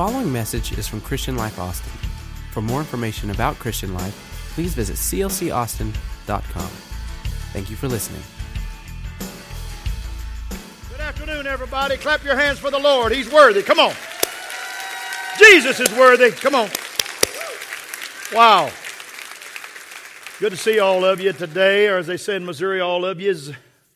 [0.00, 1.92] following message is from Christian Life Austin.
[2.52, 4.14] For more information about Christian Life,
[4.54, 6.70] please visit clcaustin.com.
[7.52, 8.22] Thank you for listening.
[10.88, 11.98] Good afternoon, everybody.
[11.98, 13.12] Clap your hands for the Lord.
[13.12, 13.62] He's worthy.
[13.62, 13.92] Come on.
[15.38, 16.30] Jesus is worthy.
[16.30, 16.70] Come on.
[18.32, 18.70] Wow.
[20.38, 23.20] Good to see all of you today, or as they say in Missouri, all of
[23.20, 23.52] you is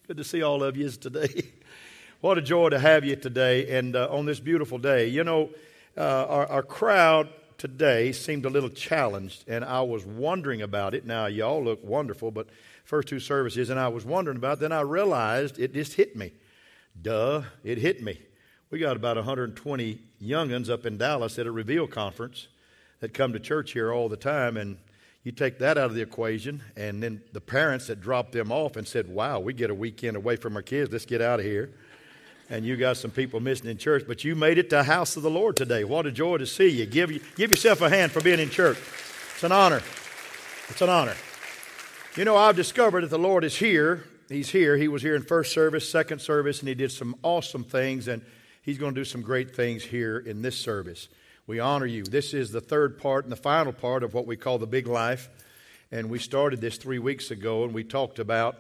[0.07, 1.49] good to see all of you today.
[2.21, 5.07] what a joy to have you today and uh, on this beautiful day.
[5.09, 5.49] You know,
[5.97, 11.07] uh, our, our crowd today seemed a little challenged, and I was wondering about it.
[11.07, 12.49] Now, y'all look wonderful, but
[12.85, 14.61] first two services, and I was wondering about it.
[14.61, 16.33] Then I realized it just hit me.
[17.01, 18.21] Duh, it hit me.
[18.71, 22.49] We got about 120 youngins up in Dallas at a Reveal conference
[23.01, 24.79] that come to church here all the time, and
[25.23, 28.77] you take that out of the equation, and then the parents that dropped them off
[28.77, 31.47] and said, Wow, we get a weekend away from our kids, let's get out of
[31.47, 31.71] here.
[32.51, 35.17] And you got some people missing in church, but you made it to the house
[35.17, 35.85] of the Lord today.
[35.85, 36.87] What a joy to see you.
[36.87, 38.79] Give, give yourself a hand for being in church.
[39.35, 39.83] It's an honor.
[40.69, 41.15] It's an honor.
[42.17, 44.05] You know, I've discovered that the Lord is here.
[44.29, 44.77] He's here.
[44.77, 48.23] He was here in first service, second service, and He did some awesome things, and
[48.63, 51.09] He's going to do some great things here in this service.
[51.47, 52.05] We honor you.
[52.05, 54.87] This is the third part and the final part of what we call the big
[54.87, 55.29] life.
[55.91, 58.57] And we started this three weeks ago, and we talked about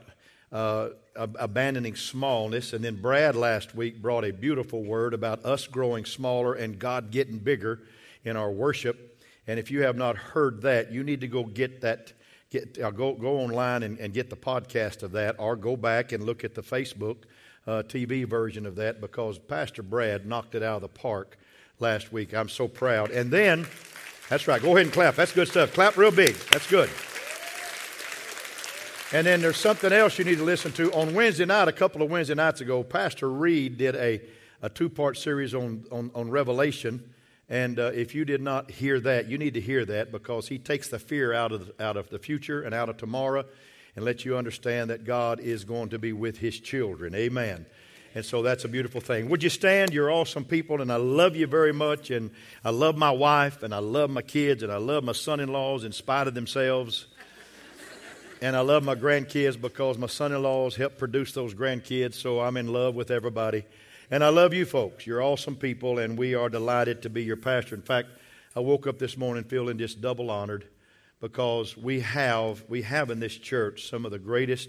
[0.54, 2.72] uh, abandoning smallness.
[2.72, 7.10] And then Brad last week brought a beautiful word about us growing smaller and God
[7.10, 7.82] getting bigger
[8.24, 9.20] in our worship.
[9.48, 12.12] And if you have not heard that, you need to go get that.
[12.50, 16.12] Get, uh, go, go online and, and, get the podcast of that, or go back
[16.12, 17.16] and look at the Facebook
[17.66, 21.36] uh, TV version of that because Pastor Brad knocked it out of the park
[21.80, 22.32] last week.
[22.32, 23.10] I'm so proud.
[23.10, 23.66] And then,
[24.28, 25.16] that's right, go ahead and clap.
[25.16, 25.74] That's good stuff.
[25.74, 26.36] Clap real big.
[26.52, 26.90] That's good.
[29.12, 30.92] And then there's something else you need to listen to.
[30.92, 34.20] On Wednesday night, a couple of Wednesday nights ago, Pastor Reed did a,
[34.62, 37.12] a two part series on, on, on Revelation.
[37.48, 40.58] And uh, if you did not hear that, you need to hear that because he
[40.58, 43.44] takes the fear out of, out of the future and out of tomorrow
[43.94, 47.14] and lets you understand that God is going to be with his children.
[47.14, 47.66] Amen.
[48.14, 49.28] And so that's a beautiful thing.
[49.28, 49.92] Would you stand?
[49.92, 52.10] You're awesome people, and I love you very much.
[52.10, 52.30] And
[52.64, 55.52] I love my wife, and I love my kids, and I love my son in
[55.52, 57.08] laws in spite of themselves.
[58.44, 62.40] And I love my grandkids because my son in laws helped produce those grandkids, so
[62.40, 63.64] I'm in love with everybody.
[64.10, 65.06] And I love you folks.
[65.06, 67.74] You're awesome people, and we are delighted to be your pastor.
[67.74, 68.08] In fact,
[68.54, 70.66] I woke up this morning feeling just double honored
[71.22, 74.68] because we have, we have in this church some of the greatest,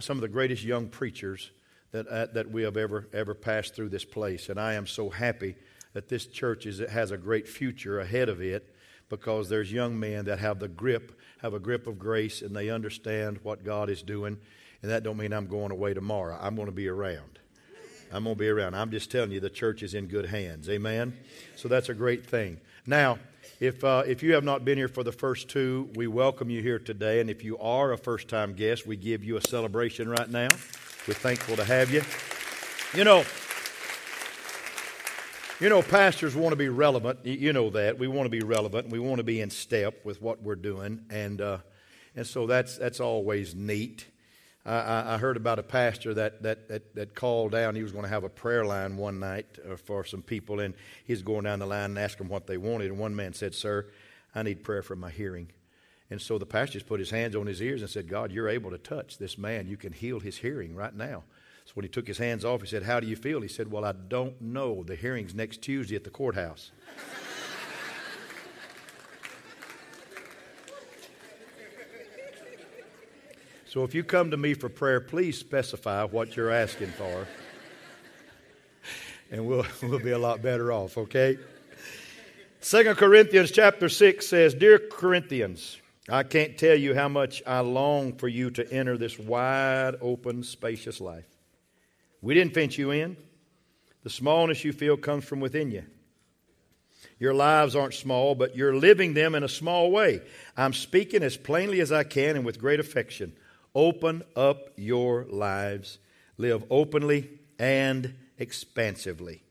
[0.00, 1.50] some of the greatest young preachers
[1.90, 4.48] that, uh, that we have ever, ever passed through this place.
[4.48, 5.56] And I am so happy
[5.92, 8.74] that this church is, has a great future ahead of it
[9.08, 12.68] because there's young men that have the grip, have a grip of grace, and they
[12.68, 14.38] understand what God is doing.
[14.82, 16.38] And that don't mean I'm going away tomorrow.
[16.40, 17.38] I'm going to be around.
[18.12, 18.74] I'm going to be around.
[18.74, 20.68] I'm just telling you the church is in good hands.
[20.68, 21.16] Amen?
[21.56, 22.58] So that's a great thing.
[22.86, 23.18] Now,
[23.60, 26.62] if, uh, if you have not been here for the first two, we welcome you
[26.62, 27.20] here today.
[27.20, 30.48] And if you are a first time guest, we give you a celebration right now.
[31.06, 32.02] We're thankful to have you.
[32.96, 33.24] You know,
[35.60, 37.26] you know, pastors want to be relevant.
[37.26, 37.98] You know that.
[37.98, 38.90] We want to be relevant.
[38.90, 41.00] We want to be in step with what we're doing.
[41.10, 41.58] And, uh,
[42.14, 44.06] and so that's, that's always neat.
[44.64, 47.74] I, I, heard about a pastor that, that, that, that, called down.
[47.74, 50.74] He was going to have a prayer line one night uh, for some people, and
[51.04, 52.90] he's going down the line and asking them what they wanted.
[52.90, 53.86] And one man said, Sir,
[54.34, 55.48] I need prayer for my hearing.
[56.10, 58.48] And so the pastor just put his hands on his ears and said, God, you're
[58.48, 59.66] able to touch this man.
[59.66, 61.24] You can heal his hearing right now.
[61.68, 63.42] So when he took his hands off, he said, How do you feel?
[63.42, 64.82] He said, Well, I don't know.
[64.82, 66.70] The hearing's next Tuesday at the courthouse.
[73.66, 77.28] so if you come to me for prayer, please specify what you're asking for.
[79.30, 81.36] and we'll, we'll be a lot better off, okay?
[82.60, 85.76] Second Corinthians chapter 6 says, Dear Corinthians,
[86.08, 90.42] I can't tell you how much I long for you to enter this wide open,
[90.42, 91.26] spacious life.
[92.20, 93.16] We didn't fence you in.
[94.02, 95.84] The smallness you feel comes from within you.
[97.18, 100.22] Your lives aren't small, but you're living them in a small way.
[100.56, 103.32] I'm speaking as plainly as I can and with great affection.
[103.74, 105.98] Open up your lives.
[106.36, 107.28] Live openly
[107.58, 109.42] and expansively.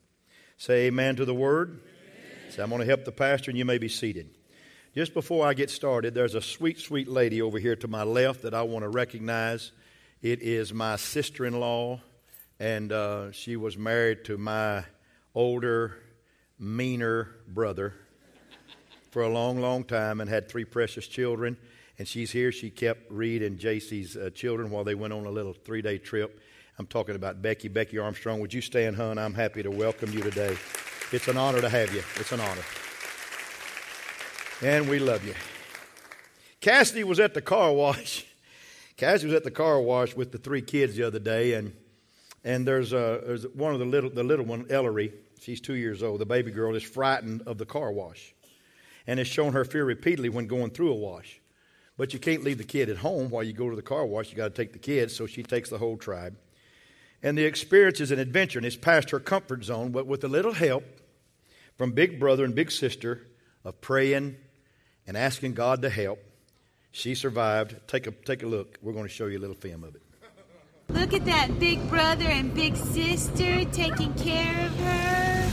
[0.57, 1.69] Say amen to the word.
[1.69, 2.51] Amen.
[2.51, 4.29] So I'm going to help the pastor, and you may be seated.
[4.95, 8.41] Just before I get started, there's a sweet, sweet lady over here to my left
[8.43, 9.71] that I want to recognize.
[10.21, 12.01] It is my sister in law,
[12.59, 14.83] and uh, she was married to my
[15.35, 15.97] older,
[16.57, 17.93] meaner brother
[19.11, 21.57] for a long, long time and had three precious children.
[21.99, 22.51] And she's here.
[22.51, 25.97] She kept Reed and JC's uh, children while they went on a little three day
[25.97, 26.39] trip.
[26.79, 27.67] I'm talking about Becky.
[27.67, 29.17] Becky Armstrong, would you stand, hon?
[29.17, 30.55] I'm happy to welcome you today.
[31.11, 32.03] It's an honor to have you.
[32.17, 32.61] It's an honor.
[34.61, 35.33] And we love you.
[36.61, 38.25] Cassidy was at the car wash.
[38.97, 41.73] Cassidy was at the car wash with the three kids the other day, and
[42.43, 45.13] and there's a there's one of the little the little one, Ellery.
[45.39, 46.19] She's two years old.
[46.19, 48.33] The baby girl is frightened of the car wash,
[49.05, 51.39] and has shown her fear repeatedly when going through a wash.
[51.97, 54.29] But you can't leave the kid at home while you go to the car wash.
[54.29, 56.37] You got to take the kids, so she takes the whole tribe.
[57.23, 60.27] And the experience is an adventure, and it's past her comfort zone, but with a
[60.27, 60.83] little help
[61.77, 63.25] from big brother and big sister
[63.65, 64.37] of praying
[65.07, 66.19] and asking God to help,
[66.91, 67.75] she survived.
[67.87, 68.77] Take a, take a look.
[68.81, 70.01] We're going to show you a little film of it.
[70.89, 75.49] Look at that big brother and big sister taking care of her.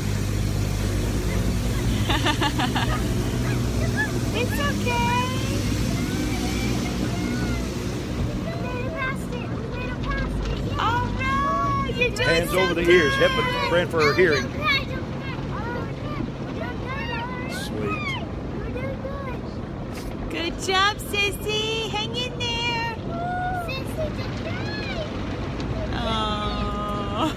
[4.37, 5.21] it's okay.
[10.79, 13.31] Oh no, you're doing Hands so over the ears, good.
[13.31, 14.45] helping, praying for her hearing.
[15.57, 15.89] Oh,
[17.65, 18.01] Sweet.
[20.31, 21.89] Good job, Sissy.
[21.91, 22.97] Hang in there.
[25.97, 27.14] Oh.
[27.25, 27.33] You're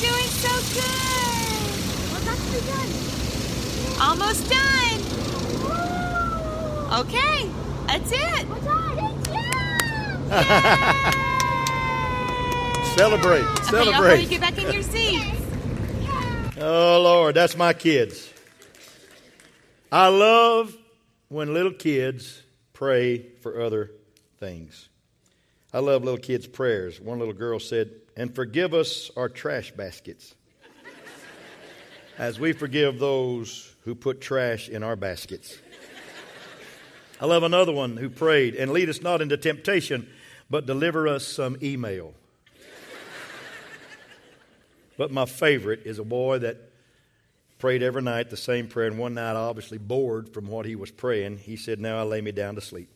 [0.00, 0.92] doing so good.
[4.00, 5.00] Almost done.
[7.00, 7.48] Okay,
[7.86, 8.46] that's it.
[10.30, 11.14] Celebrate.
[11.14, 11.23] Okay,
[12.96, 14.28] y'all ready to Celebrate.
[14.28, 15.40] get back in your seats.
[16.60, 18.32] Oh, Lord, that's my kids.
[19.90, 20.76] I love
[21.28, 22.42] when little kids
[22.72, 23.90] pray for other
[24.38, 24.88] things.
[25.72, 27.00] I love little kids' prayers.
[27.00, 30.34] One little girl said, And forgive us our trash baskets,
[32.16, 35.58] as we forgive those who put trash in our baskets.
[37.20, 40.08] I love another one who prayed, And lead us not into temptation,
[40.48, 42.14] but deliver us some email.
[44.96, 46.56] But my favorite is a boy that
[47.58, 50.90] prayed every night the same prayer, and one night, obviously bored from what he was
[50.90, 52.90] praying, he said, Now I lay me down to sleep.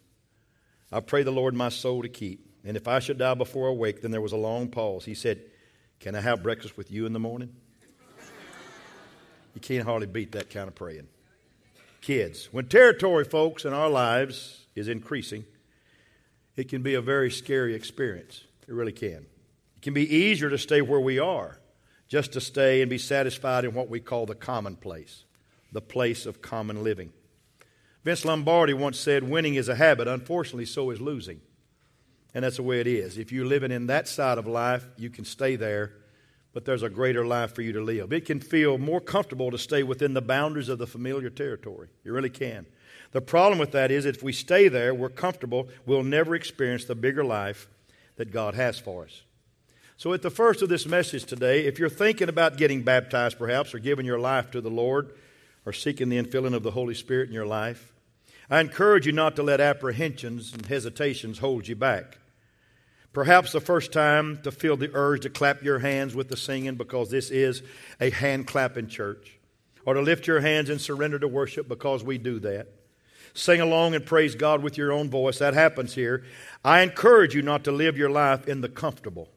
[0.93, 2.45] I pray the Lord my soul to keep.
[2.65, 5.05] And if I should die before I wake, then there was a long pause.
[5.05, 5.41] He said,
[6.01, 7.55] Can I have breakfast with you in the morning?
[9.55, 11.09] You can't hardly beat that kind of praying.
[12.01, 15.45] Kids, when territory, folks, in our lives is increasing,
[16.57, 18.45] it can be a very scary experience.
[18.69, 19.27] It really can.
[19.77, 21.59] It can be easier to stay where we are,
[22.09, 25.25] just to stay and be satisfied in what we call the commonplace,
[25.73, 27.13] the place of common living.
[28.05, 30.09] Vince Lombardi once said, Winning is a habit.
[30.09, 31.41] Unfortunately, so is losing.
[32.35, 33.19] And that's the way it is.
[33.19, 35.93] If you're living in that side of life, you can stay there,
[36.53, 38.13] but there's a greater life for you to live.
[38.13, 41.89] It can feel more comfortable to stay within the boundaries of the familiar territory.
[42.05, 42.67] You really can.
[43.13, 46.95] The problem with that is if we stay there, we're comfortable, we'll never experience the
[46.95, 47.69] bigger life
[48.17, 49.23] that God has for us.
[49.99, 53.75] So, at the first of this message today, if you're thinking about getting baptized perhaps,
[53.75, 55.11] or giving your life to the Lord,
[55.67, 57.93] or seeking the infilling of the Holy Spirit in your life,
[58.49, 62.19] I encourage you not to let apprehensions and hesitations hold you back.
[63.13, 66.77] Perhaps the first time to feel the urge to clap your hands with the singing
[66.77, 67.65] because this is
[68.01, 69.37] a hand clapping church,
[69.85, 72.69] or to lift your hands and surrender to worship because we do that.
[73.35, 75.41] Sing along and praise God with your own voice.
[75.41, 76.23] That happens here.
[76.65, 79.29] I encourage you not to live your life in the comfortable.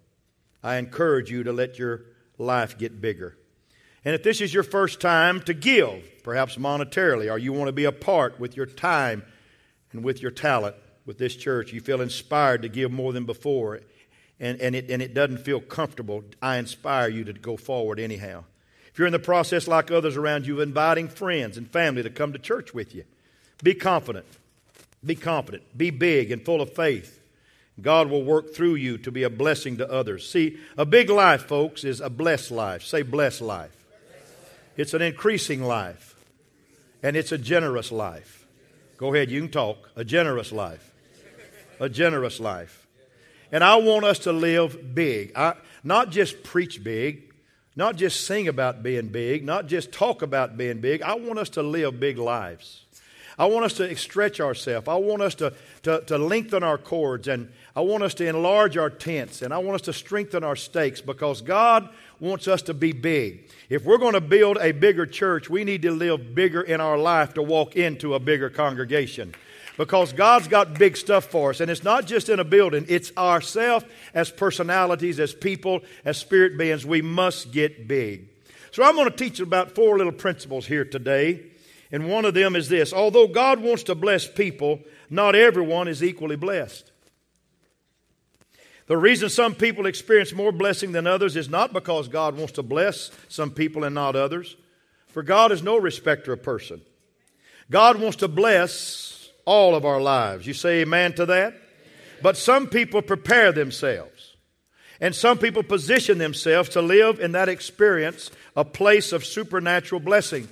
[0.64, 2.04] I encourage you to let your
[2.38, 3.38] life get bigger.
[4.04, 7.74] And if this is your first time to give, perhaps monetarily, or you want to
[7.74, 9.24] be a part with your time
[9.92, 10.76] and with your talent
[11.06, 13.82] with this church, you feel inspired to give more than before,
[14.40, 18.44] and, and, it, and it doesn't feel comfortable, I inspire you to go forward anyhow.
[18.92, 22.10] If you're in the process, like others around you, of inviting friends and family to
[22.10, 23.06] come to church with you,
[23.64, 24.26] be confident.
[25.06, 25.78] Be confident.
[25.78, 27.21] Be big and full of faith.
[27.82, 30.30] God will work through you to be a blessing to others.
[30.30, 32.84] See, a big life, folks, is a blessed life.
[32.84, 33.76] Say, blessed life.
[34.78, 36.16] It's an increasing life,
[37.04, 38.48] and it's a generous life.
[38.98, 39.90] Go ahead, you can talk.
[39.96, 40.92] A generous life.
[41.80, 42.88] A generous life.
[43.52, 45.34] And I want us to live big.
[45.36, 47.34] I, not just preach big,
[47.76, 51.02] not just sing about being big, not just talk about being big.
[51.02, 52.86] I want us to live big lives.
[53.42, 54.88] I want us to stretch ourselves.
[54.88, 58.78] I want us to, to, to lengthen our cords and I want us to enlarge
[58.78, 62.76] our tents and I want us to strengthen our stakes because God wants us to
[62.76, 63.50] be big.
[63.68, 67.00] If we're going to build a bigger church, we need to live bigger in our
[67.00, 69.34] life to walk into a bigger congregation.
[69.76, 71.62] Because God's got big stuff for us.
[71.62, 76.60] And it's not just in a building, it's ourselves as personalities, as people, as spirit
[76.60, 76.86] beings.
[76.86, 78.28] We must get big.
[78.70, 81.51] So I'm going to teach about four little principles here today.
[81.92, 84.80] And one of them is this although God wants to bless people,
[85.10, 86.92] not everyone is equally blessed.
[88.88, 92.64] The reason some people experience more blessing than others is not because God wants to
[92.64, 94.58] bless some people and not others,
[95.10, 96.82] for God is no respecter of person.
[97.70, 100.46] God wants to bless all of our lives.
[100.46, 101.56] You say amen to that?
[102.22, 104.36] But some people prepare themselves,
[105.00, 110.48] and some people position themselves to live in that experience a place of supernatural blessing.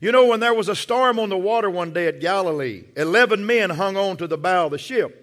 [0.00, 3.46] You know, when there was a storm on the water one day at Galilee, 11
[3.46, 5.22] men hung on to the bow of the ship.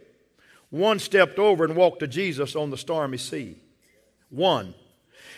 [0.69, 3.57] One stepped over and walked to Jesus on the stormy sea.
[4.29, 4.73] One.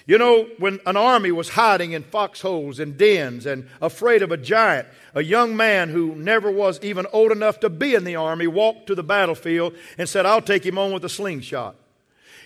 [0.07, 4.37] You know, when an army was hiding in foxholes and dens and afraid of a
[4.37, 8.45] giant, a young man who never was even old enough to be in the army
[8.45, 11.75] walked to the battlefield and said, I'll take him on with a slingshot.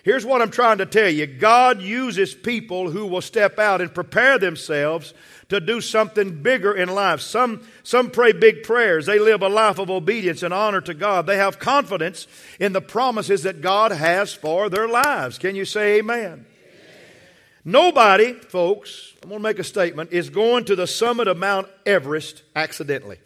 [0.03, 3.93] Here's what I'm trying to tell you God uses people who will step out and
[3.93, 5.13] prepare themselves
[5.49, 7.21] to do something bigger in life.
[7.21, 9.05] Some, some pray big prayers.
[9.05, 11.25] They live a life of obedience and honor to God.
[11.25, 12.27] They have confidence
[12.59, 15.37] in the promises that God has for their lives.
[15.37, 16.19] Can you say amen?
[16.23, 16.45] amen.
[17.65, 21.67] Nobody, folks, I'm going to make a statement, is going to the summit of Mount
[21.85, 23.17] Everest accidentally.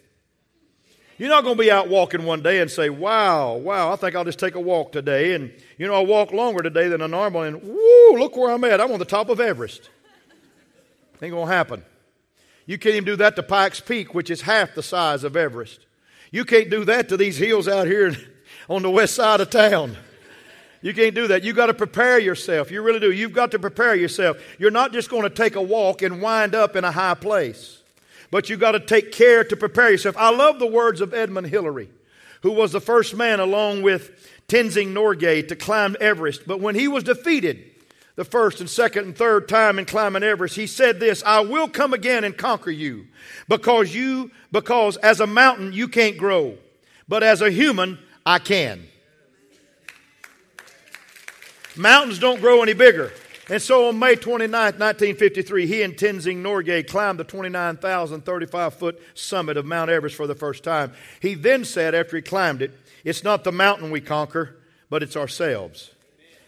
[1.16, 4.16] You're not going to be out walking one day and say, wow, wow, I think
[4.16, 5.34] I'll just take a walk today.
[5.34, 7.42] And, you know, I'll walk longer today than a normal.
[7.42, 8.80] And, whoo, look where I'm at.
[8.80, 9.90] I'm on the top of Everest.
[11.22, 11.84] Ain't going to happen.
[12.66, 15.86] You can't even do that to Pikes Peak, which is half the size of Everest.
[16.32, 18.16] You can't do that to these hills out here
[18.68, 19.96] on the west side of town.
[20.82, 21.44] You can't do that.
[21.44, 22.70] You've got to prepare yourself.
[22.70, 23.10] You really do.
[23.10, 24.36] You've got to prepare yourself.
[24.58, 27.80] You're not just going to take a walk and wind up in a high place,
[28.34, 30.16] but you've got to take care to prepare yourself.
[30.16, 31.88] I love the words of Edmund Hillary,
[32.42, 34.10] who was the first man, along with
[34.48, 36.44] Tenzing Norgay, to climb Everest.
[36.44, 37.62] But when he was defeated,
[38.16, 41.68] the first and second and third time in climbing Everest, he said this, I will
[41.68, 43.06] come again and conquer you
[43.48, 46.58] because you, because as a mountain you can't grow,
[47.06, 48.84] but as a human I can.
[51.76, 53.12] Mountains don't grow any bigger.
[53.50, 59.56] And so on May 29, 1953, he and Tenzing Norgay climbed the 29,035 foot summit
[59.56, 60.92] of Mount Everest for the first time.
[61.20, 62.72] He then said, after he climbed it,
[63.04, 64.56] It's not the mountain we conquer,
[64.88, 65.90] but it's ourselves.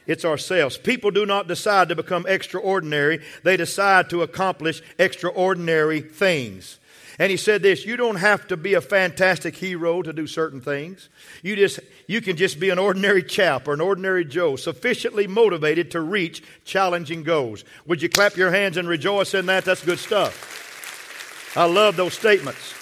[0.07, 0.79] It's ourselves.
[0.79, 6.79] People do not decide to become extraordinary, they decide to accomplish extraordinary things.
[7.19, 10.61] And he said this, you don't have to be a fantastic hero to do certain
[10.61, 11.09] things.
[11.43, 15.93] You just you can just be an ordinary chap or an ordinary Joe, sufficiently motivated
[15.93, 17.65] to reach challenging goals.
[17.87, 19.65] Would you clap your hands and rejoice in that?
[19.65, 21.55] That's good stuff.
[21.57, 22.75] I love those statements.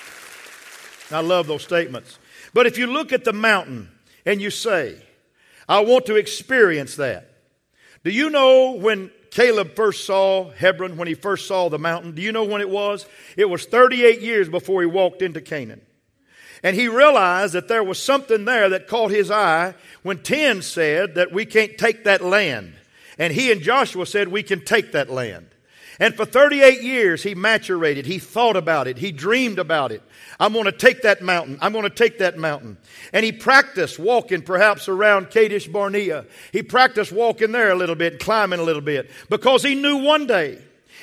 [1.12, 2.19] I love those statements.
[2.53, 3.88] But if you look at the mountain
[4.26, 4.97] and you say,
[5.69, 7.31] I want to experience that.
[8.03, 12.14] Do you know when Caleb first saw Hebron, when he first saw the mountain?
[12.14, 13.05] Do you know when it was?
[13.37, 15.81] It was 38 years before he walked into Canaan.
[16.62, 19.75] And he realized that there was something there that caught his eye
[20.05, 22.75] when 10 said that we can't take that land.
[23.19, 25.49] And he and Joshua said we can take that land.
[26.00, 28.04] And for 38 years, he maturated.
[28.04, 28.98] He thought about it.
[28.98, 30.02] He dreamed about it.
[30.40, 31.58] I'm going to take that mountain.
[31.60, 32.76] I'm going to take that mountain.
[33.12, 36.24] And he practiced walking perhaps around Kadesh Barnea.
[36.52, 40.26] He practiced walking there a little bit, climbing a little bit, because he knew one
[40.26, 40.58] day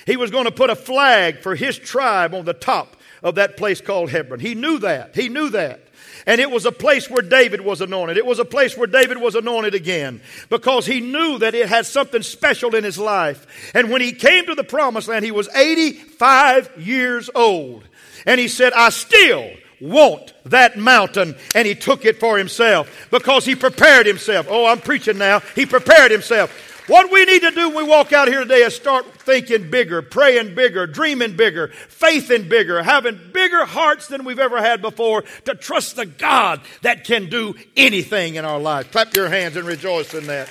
[0.06, 3.56] he was going to put a flag for his tribe on the top of that
[3.58, 4.40] place called Hebron.
[4.40, 5.16] He knew that.
[5.16, 5.88] He knew that.
[6.26, 8.18] And it was a place where David was anointed.
[8.18, 11.86] It was a place where David was anointed again because he knew that it had
[11.86, 13.72] something special in his life.
[13.74, 17.84] And when he came to the promised land, he was 85 years old.
[18.26, 19.50] And he said, I still
[19.80, 21.36] want that mountain.
[21.56, 24.48] And he took it for himself because he prepared himself.
[24.50, 25.40] Oh, I'm preaching now.
[25.56, 26.71] He prepared himself.
[26.88, 30.02] What we need to do when we walk out here today is start thinking bigger,
[30.02, 35.54] praying bigger, dreaming bigger, faithing bigger, having bigger hearts than we've ever had before to
[35.54, 38.92] trust the God that can do anything in our life.
[38.92, 40.50] Clap your hands and rejoice in that.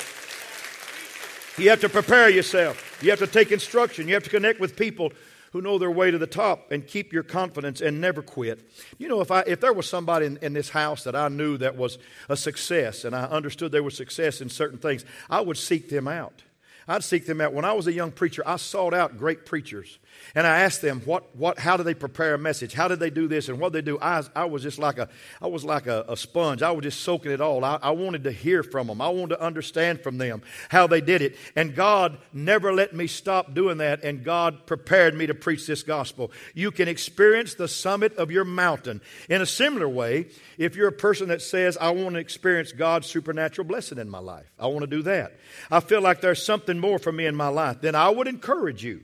[1.58, 2.98] You have to prepare yourself.
[3.02, 4.06] You have to take instruction.
[4.06, 5.12] You have to connect with people
[5.52, 8.60] who know their way to the top and keep your confidence and never quit.
[8.98, 11.56] You know, if, I, if there was somebody in, in this house that I knew
[11.58, 15.56] that was a success and I understood they were success in certain things, I would
[15.56, 16.42] seek them out.
[16.88, 17.52] I'd seek them out.
[17.52, 19.98] When I was a young preacher, I sought out great preachers.
[20.34, 22.72] And I asked them, what, what, how do they prepare a message?
[22.72, 23.48] How did they do this?
[23.48, 23.98] And what they do?
[24.00, 25.08] I, I was just like a,
[25.40, 26.62] I was like a, a sponge.
[26.62, 27.64] I was just soaking it all.
[27.64, 29.00] I, I wanted to hear from them.
[29.00, 31.36] I wanted to understand from them how they did it.
[31.56, 34.04] And God never let me stop doing that.
[34.04, 36.30] And God prepared me to preach this gospel.
[36.54, 39.00] You can experience the summit of your mountain.
[39.28, 43.06] In a similar way, if you're a person that says, I want to experience God's
[43.06, 45.38] supernatural blessing in my life, I want to do that.
[45.70, 48.84] I feel like there's something more for me in my life, then I would encourage
[48.84, 49.02] you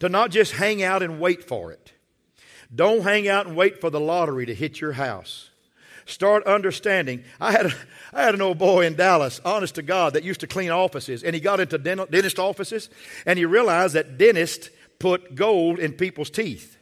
[0.00, 1.92] to not just hang out and wait for it.
[2.74, 5.50] Don't hang out and wait for the lottery to hit your house.
[6.04, 7.24] Start understanding.
[7.40, 7.74] I had, a,
[8.12, 11.22] I had an old boy in Dallas, honest to God, that used to clean offices,
[11.22, 12.88] and he got into dentist offices,
[13.26, 16.78] and he realized that dentists put gold in people's teeth.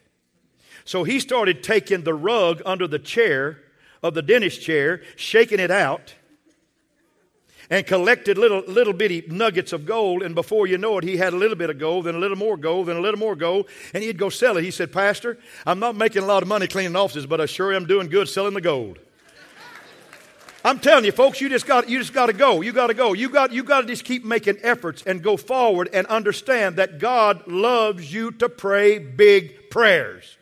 [0.84, 3.58] So he started taking the rug under the chair
[4.02, 6.14] of the dentist chair, shaking it out,
[7.70, 10.22] and collected little, little bitty nuggets of gold.
[10.22, 12.36] And before you know it, he had a little bit of gold, then a little
[12.36, 14.64] more gold, then a little more gold, and he'd go sell it.
[14.64, 17.74] He said, Pastor, I'm not making a lot of money cleaning offices, but I sure
[17.74, 18.98] am doing good selling the gold.
[20.64, 22.60] I'm telling you, folks, you just got you just got to go.
[22.60, 23.12] You got to go.
[23.12, 26.98] You got you got to just keep making efforts and go forward and understand that
[26.98, 30.36] God loves you to pray big prayers.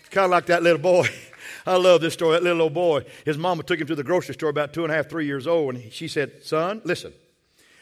[0.00, 1.08] It's kind of like that little boy.
[1.66, 2.34] I love this story.
[2.34, 4.92] That little old boy, his mama took him to the grocery store about two and
[4.92, 7.12] a half, three years old, and she said, Son, listen,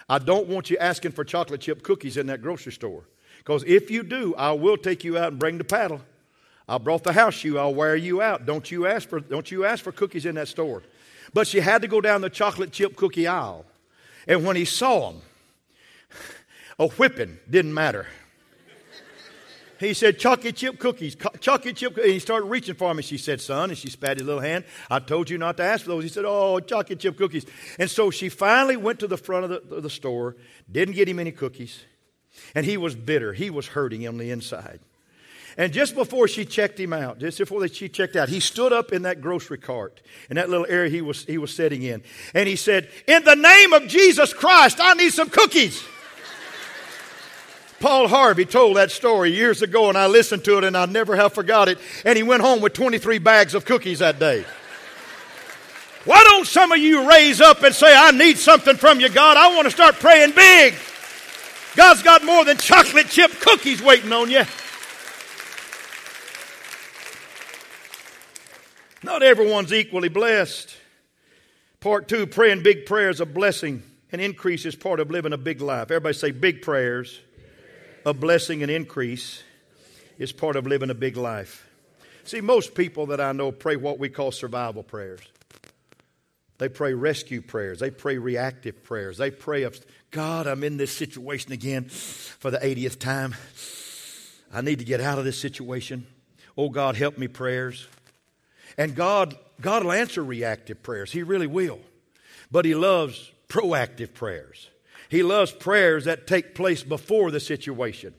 [0.09, 3.05] I don't want you asking for chocolate chip cookies in that grocery store.
[3.39, 6.03] Because if you do, I will take you out and bring the paddle.
[6.69, 8.47] I brought the house shoe, I'll wear you out.
[8.47, 10.83] Don't you ask for don't you ask for cookies in that store.
[11.33, 13.65] But she had to go down the chocolate chip cookie aisle.
[14.29, 15.23] And when he saw them,
[16.79, 18.07] a whipping didn't matter.
[19.81, 22.05] He said, chocolate chip cookies, chocolate chip cookies.
[22.05, 23.03] And he started reaching for me.
[23.03, 24.65] She said, son, and she spat his little hand.
[24.91, 26.03] I told you not to ask for those.
[26.03, 27.47] He said, oh, chocolate chip cookies.
[27.79, 30.37] And so she finally went to the front of the, of the store,
[30.71, 31.83] didn't get him any cookies.
[32.55, 33.33] And he was bitter.
[33.33, 34.81] He was hurting on the inside.
[35.57, 38.93] And just before she checked him out, just before she checked out, he stood up
[38.93, 42.03] in that grocery cart, in that little area he was, he was sitting in.
[42.35, 45.83] And he said, In the name of Jesus Christ, I need some cookies.
[47.81, 51.17] Paul Harvey told that story years ago, and I listened to it, and I never
[51.17, 51.79] have forgot it.
[52.05, 54.45] And he went home with 23 bags of cookies that day.
[56.05, 59.39] Why don't some of you raise up and say, I need something from you, God?
[59.39, 60.75] I want to start praying big.
[61.75, 64.45] God's got more than chocolate chip cookies waiting on you.
[69.03, 70.77] Not everyone's equally blessed.
[71.81, 75.63] Part two, praying big prayers of blessing and increase is part of living a big
[75.63, 75.91] life.
[75.91, 77.21] Everybody say big prayers
[78.05, 79.43] a blessing and increase
[80.19, 81.67] is part of living a big life.
[82.25, 85.21] See, most people that I know pray what we call survival prayers.
[86.59, 87.81] They pray rescue prayers.
[87.81, 89.17] They pray reactive prayers.
[89.17, 93.35] They pray of, God, I'm in this situation again for the 80th time.
[94.53, 96.07] I need to get out of this situation.
[96.59, 97.89] Oh, God, help me prayers.
[98.77, 101.11] And God, God will answer reactive prayers.
[101.11, 101.81] He really will.
[102.51, 104.69] But He loves proactive prayers.
[105.11, 108.15] He loves prayers that take place before the situation,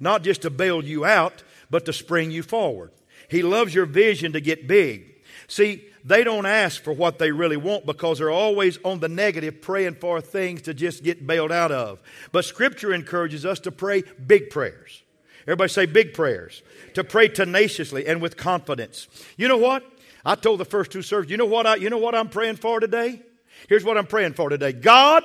[0.00, 2.90] not just to bail you out, but to spring you forward.
[3.28, 5.14] He loves your vision to get big.
[5.46, 9.62] See, they don't ask for what they really want because they're always on the negative,
[9.62, 12.00] praying for things to just get bailed out of.
[12.32, 15.02] But Scripture encourages us to pray big prayers.
[15.42, 16.62] Everybody say big prayers.
[16.94, 19.06] To pray tenaciously and with confidence.
[19.36, 19.84] You know what?
[20.24, 22.56] I told the first two servers, you know what I, you know what I'm praying
[22.56, 23.22] for today?
[23.68, 24.72] Here's what I'm praying for today.
[24.72, 25.24] God,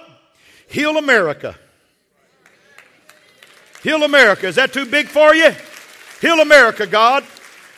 [0.68, 1.56] Heal America.
[3.84, 4.48] Heal America.
[4.48, 5.52] Is that too big for you?
[6.22, 7.24] Heal America, God.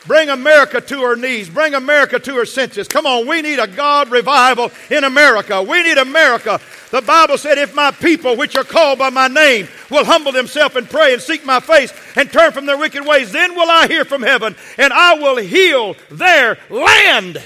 [0.06, 1.48] Bring America to her knees.
[1.48, 2.88] Bring America to her senses.
[2.88, 5.62] Come on, we need a God revival in America.
[5.62, 6.58] We need America.
[6.90, 10.74] The Bible said, if my people, which are called by my name, will humble themselves
[10.74, 13.86] and pray and seek my face and turn from their wicked ways, then will I
[13.86, 17.40] hear from heaven and I will heal their land.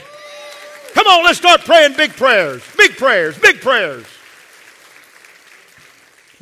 [0.94, 2.62] Come on, let's start praying big prayers.
[2.78, 3.36] Big prayers.
[3.36, 4.06] Big prayers.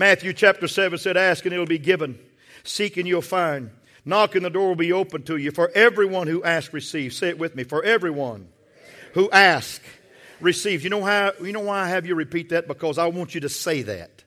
[0.02, 2.18] Matthew chapter 7 said, Ask and it will be given.
[2.64, 3.70] Seek and you'll find.
[4.04, 5.52] Knock and the door will be open to you.
[5.52, 7.16] For everyone who asks receives.
[7.16, 7.62] Say it with me.
[7.62, 8.48] For everyone
[9.14, 9.86] who asks
[10.40, 10.82] receives.
[10.82, 12.66] You know, how, you know why I have you repeat that?
[12.66, 14.24] Because I want you to say that.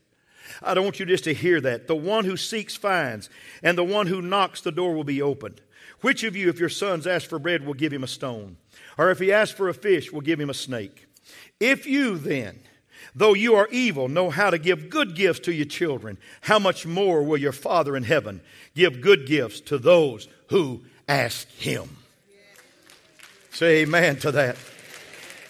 [0.63, 1.87] I don't want you just to hear that.
[1.87, 3.29] The one who seeks finds,
[3.61, 5.59] and the one who knocks, the door will be opened.
[5.99, 8.55] Which of you, if your sons ask for bread, will give him a stone?
[8.97, 11.05] Or if he asks for a fish, will give him a snake?
[11.59, 12.61] If you then,
[13.17, 16.17] Though you are evil, know how to give good gifts to your children.
[16.41, 18.41] How much more will your Father in heaven
[18.75, 21.89] give good gifts to those who ask him?
[23.51, 24.57] Say amen to that.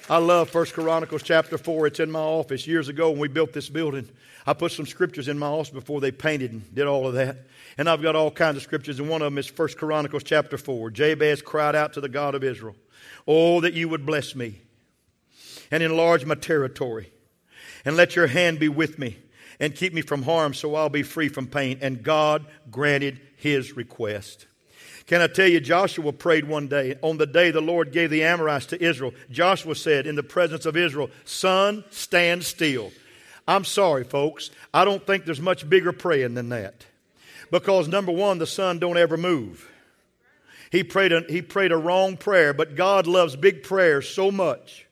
[0.07, 1.87] I love First Chronicles chapter 4.
[1.87, 4.07] It's in my office years ago when we built this building.
[4.45, 7.37] I put some scriptures in my office before they painted and did all of that.
[7.79, 10.59] And I've got all kinds of scriptures, and one of them is First Chronicles chapter
[10.59, 10.91] 4.
[10.91, 12.75] Jabez cried out to the God of Israel,
[13.27, 14.61] Oh, that you would bless me
[15.71, 17.09] and enlarge my territory
[17.85, 19.17] and let your hand be with me
[19.59, 21.77] and keep me from harm so I'll be free from pain.
[21.81, 24.47] And God granted his request.
[25.05, 26.97] Can I tell you, Joshua prayed one day.
[27.03, 30.65] On the day the Lord gave the Amorites to Israel, Joshua said in the presence
[30.65, 32.91] of Israel, Sun, stand still.
[33.47, 34.49] I'm sorry, folks.
[34.73, 36.85] I don't think there's much bigger praying than that.
[37.51, 39.69] Because number one, the sun don't ever move.
[40.71, 44.84] He prayed a, he prayed a wrong prayer, but God loves big prayers so much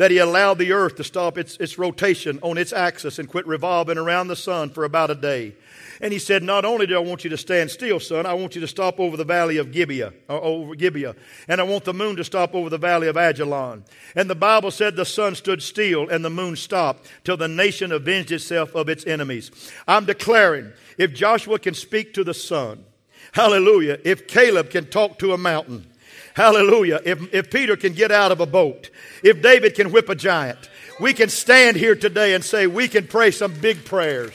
[0.00, 3.46] that he allowed the earth to stop its, its rotation on its axis and quit
[3.46, 5.54] revolving around the sun for about a day.
[6.00, 8.54] And he said, Not only do I want you to stand still, son, I want
[8.54, 11.14] you to stop over the valley of Gibeah, or over Gibeah.
[11.48, 13.84] And I want the moon to stop over the valley of Ajalon.
[14.16, 17.92] And the Bible said the sun stood still and the moon stopped till the nation
[17.92, 19.50] avenged itself of its enemies.
[19.86, 22.86] I'm declaring, if Joshua can speak to the sun,
[23.32, 25.89] hallelujah, if Caleb can talk to a mountain,
[26.34, 28.90] hallelujah, if, if Peter can get out of a boat,
[29.22, 30.58] if David can whip a giant,
[31.00, 34.34] we can stand here today and say we can pray some big prayers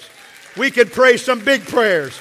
[0.58, 2.18] we can pray some big prayers.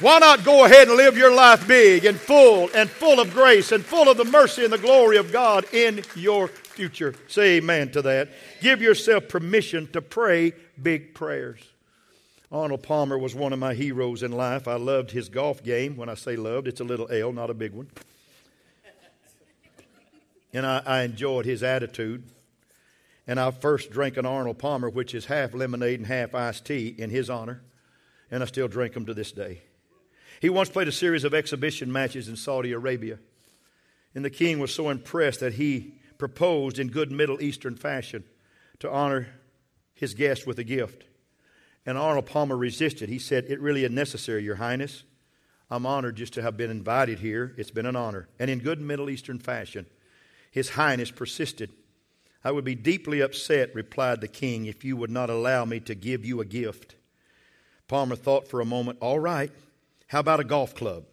[0.00, 3.72] Why not go ahead and live your life big and full and full of grace
[3.72, 7.14] and full of the mercy and the glory of God in your future?
[7.26, 8.28] Say amen to that.
[8.60, 11.60] Give yourself permission to pray big prayers.
[12.52, 14.68] Arnold Palmer was one of my heroes in life.
[14.68, 15.96] I loved his golf game.
[15.96, 17.88] When I say loved, it's a little L, not a big one.
[20.52, 22.24] And I, I enjoyed his attitude.
[23.26, 26.94] And I first drank an Arnold Palmer, which is half lemonade and half iced tea,
[26.96, 27.62] in his honor
[28.30, 29.62] and I still drink them to this day.
[30.40, 33.18] He once played a series of exhibition matches in Saudi Arabia,
[34.14, 38.24] and the king was so impressed that he proposed in good Middle Eastern fashion
[38.80, 39.28] to honor
[39.94, 41.04] his guest with a gift.
[41.86, 43.08] And Arnold Palmer resisted.
[43.08, 45.04] He said, It really isn't necessary, Your Highness.
[45.70, 47.54] I'm honored just to have been invited here.
[47.56, 48.28] It's been an honor.
[48.38, 49.86] And in good Middle Eastern fashion,
[50.58, 51.70] His Highness persisted.
[52.42, 55.94] I would be deeply upset, replied the king, if you would not allow me to
[55.94, 56.96] give you a gift.
[57.86, 59.52] Palmer thought for a moment, all right,
[60.08, 61.04] how about a golf club?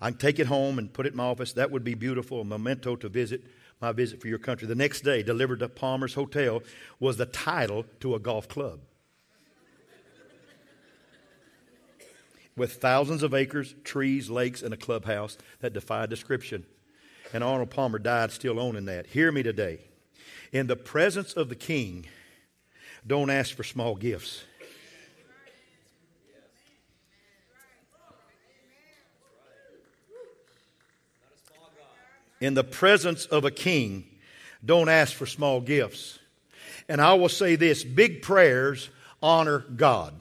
[0.00, 1.52] I can take it home and put it in my office.
[1.52, 3.42] That would be beautiful, a memento to visit
[3.80, 4.68] my visit for your country.
[4.68, 6.62] The next day, delivered to Palmer's Hotel
[7.00, 8.78] was the title to a golf club.
[12.56, 16.66] With thousands of acres, trees, lakes, and a clubhouse that defied description.
[17.32, 19.06] And Arnold Palmer died still owning that.
[19.06, 19.78] Hear me today.
[20.52, 22.06] In the presence of the king,
[23.06, 24.44] don't ask for small gifts.
[32.42, 34.04] in the presence of a king,
[34.64, 36.18] don't ask for small gifts.
[36.88, 38.90] And I will say this big prayers
[39.22, 40.12] honor God.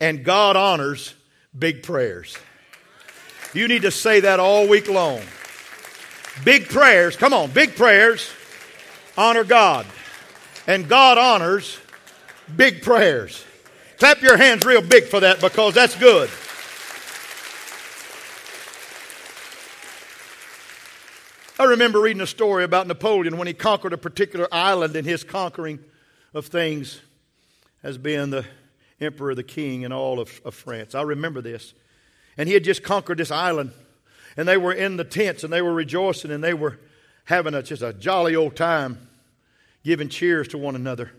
[0.00, 1.14] And God honors
[1.56, 2.38] big prayers.
[3.54, 5.20] You need to say that all week long.
[6.44, 8.28] Big prayers, come on, big prayers
[9.16, 9.86] honor God.
[10.66, 11.78] And God honors
[12.54, 13.44] big prayers.
[13.98, 16.30] Clap your hands real big for that because that's good.
[21.56, 25.22] I remember reading a story about Napoleon when he conquered a particular island in his
[25.22, 25.78] conquering
[26.32, 27.00] of things
[27.82, 28.44] as being the
[29.00, 30.96] emperor, the king, and all of, of France.
[30.96, 31.72] I remember this.
[32.36, 33.72] And he had just conquered this island.
[34.36, 36.78] And they were in the tents and they were rejoicing and they were
[37.24, 39.08] having a, just a jolly old time
[39.84, 41.12] giving cheers to one another.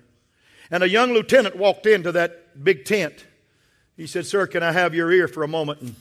[0.71, 3.25] And a young lieutenant walked into that big tent.
[3.95, 5.81] He said, Sir, can I have your ear for a moment?
[5.81, 5.95] And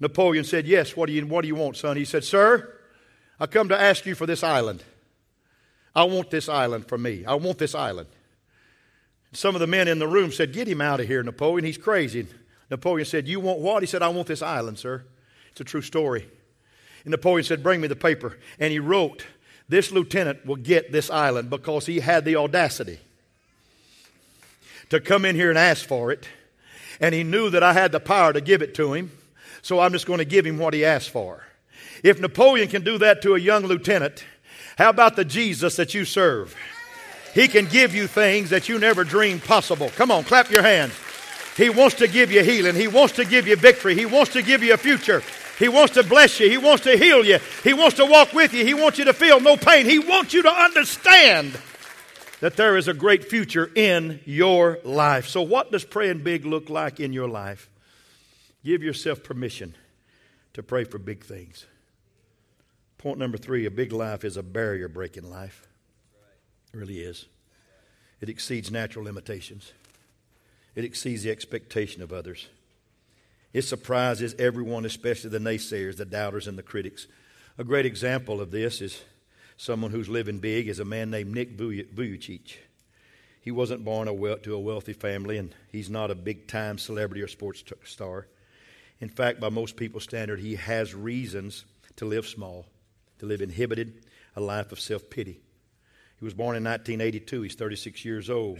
[0.00, 1.96] Napoleon said, Yes, what do you, what do you want, son?
[1.96, 2.74] He said, Sir,
[3.38, 4.82] I come to ask you for this island.
[5.94, 7.24] I want this island for me.
[7.24, 8.08] I want this island.
[9.32, 11.64] Some of the men in the room said, Get him out of here, Napoleon.
[11.64, 12.26] He's crazy.
[12.70, 13.82] Napoleon said, You want what?
[13.82, 15.02] He said, I want this island, sir.
[15.50, 16.26] It's a true story.
[17.04, 18.38] And Napoleon said, Bring me the paper.
[18.58, 19.26] And he wrote,
[19.68, 23.00] This lieutenant will get this island because he had the audacity
[24.90, 26.28] to come in here and ask for it.
[27.00, 29.10] And he knew that I had the power to give it to him.
[29.62, 31.44] So I'm just going to give him what he asked for.
[32.02, 34.24] If Napoleon can do that to a young lieutenant,
[34.78, 36.56] how about the Jesus that you serve?
[37.34, 39.90] He can give you things that you never dreamed possible.
[39.90, 40.92] Come on, clap your hands.
[41.60, 42.74] He wants to give you healing.
[42.74, 43.94] He wants to give you victory.
[43.94, 45.22] He wants to give you a future.
[45.58, 46.48] He wants to bless you.
[46.48, 47.38] He wants to heal you.
[47.62, 48.64] He wants to walk with you.
[48.64, 49.84] He wants you to feel no pain.
[49.84, 51.52] He wants you to understand
[52.40, 55.28] that there is a great future in your life.
[55.28, 57.68] So, what does praying big look like in your life?
[58.64, 59.74] Give yourself permission
[60.54, 61.66] to pray for big things.
[62.96, 65.68] Point number three a big life is a barrier breaking life.
[66.72, 67.26] It really is.
[68.22, 69.74] It exceeds natural limitations,
[70.74, 72.48] it exceeds the expectation of others.
[73.52, 77.06] It surprises everyone, especially the naysayers, the doubters, and the critics.
[77.58, 79.02] A great example of this is
[79.56, 82.56] someone who's living big is a man named Nick Vujicic.
[83.42, 87.28] He wasn't born to a wealthy family, and he's not a big time celebrity or
[87.28, 88.26] sports star.
[89.00, 91.64] In fact, by most people's standard, he has reasons
[91.96, 92.66] to live small
[93.20, 94.04] to live inhibited,
[94.34, 95.40] a life of self pity.
[96.18, 97.42] He was born in 1982.
[97.42, 98.58] He's 36 years old.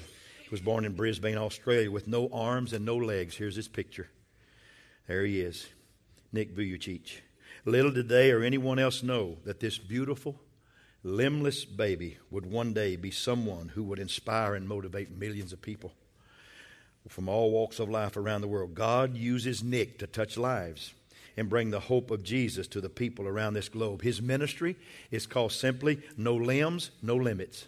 [0.51, 3.37] He was born in Brisbane, Australia, with no arms and no legs.
[3.37, 4.09] Here's his picture.
[5.07, 5.69] There he is,
[6.33, 7.21] Nick Vujicic.
[7.65, 10.41] Little did they or anyone else know that this beautiful,
[11.05, 15.93] limbless baby would one day be someone who would inspire and motivate millions of people
[17.09, 18.75] from all walks of life around the world.
[18.75, 20.95] God uses Nick to touch lives
[21.37, 24.03] and bring the hope of Jesus to the people around this globe.
[24.03, 24.75] His ministry
[25.13, 27.67] is called simply No Limbs, No Limits.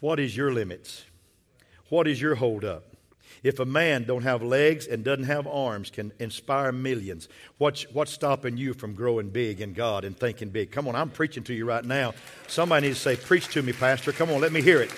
[0.00, 1.04] What is your limits?
[1.88, 2.84] What is your holdup?
[3.42, 8.12] If a man don't have legs and doesn't have arms can inspire millions, what's, what's
[8.12, 10.70] stopping you from growing big in God and thinking big?
[10.70, 12.14] Come on, I'm preaching to you right now.
[12.48, 14.12] Somebody needs to say, Preach to me, Pastor.
[14.12, 14.90] Come on, let me hear it.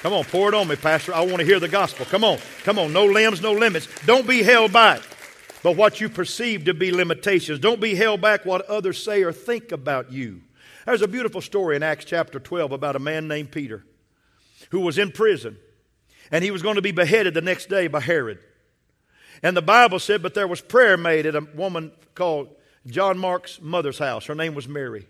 [0.00, 1.12] Come on, pour it on me, Pastor.
[1.12, 2.06] I want to hear the gospel.
[2.06, 2.92] Come on, come on.
[2.92, 3.88] No limbs, no limits.
[4.06, 5.02] Don't be held back
[5.64, 7.58] by what you perceive to be limitations.
[7.58, 10.40] Don't be held back what others say or think about you.
[10.86, 13.84] There's a beautiful story in Acts chapter 12 about a man named Peter
[14.70, 15.56] who was in prison
[16.30, 18.38] and he was going to be beheaded the next day by Herod.
[19.42, 22.48] And the Bible said, but there was prayer made at a woman called
[22.86, 24.26] John Mark's mother's house.
[24.26, 25.06] Her name was Mary.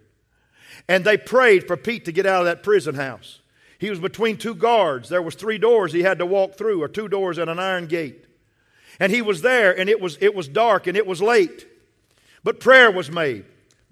[0.87, 3.40] And they prayed for Pete to get out of that prison house.
[3.79, 5.09] He was between two guards.
[5.09, 7.87] There was three doors he had to walk through, or two doors and an iron
[7.87, 8.25] gate.
[9.01, 11.66] And he was there, and it was, it was dark and it was late.
[12.42, 13.44] But prayer was made.